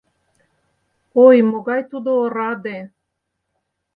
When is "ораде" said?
2.23-2.79